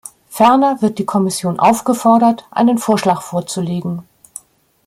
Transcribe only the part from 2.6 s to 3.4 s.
Vorschlag